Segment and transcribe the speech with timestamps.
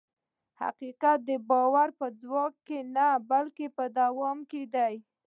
[0.61, 4.93] حقیقت د باور په ځواک کې نه، بلکې په دوام کې دی.